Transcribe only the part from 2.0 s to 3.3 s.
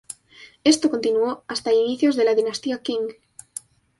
de la dinastía Qing.